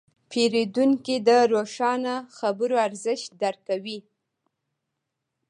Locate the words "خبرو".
2.37-2.75